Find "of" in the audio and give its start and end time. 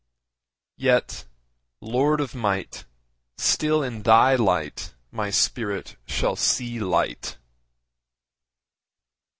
2.21-2.33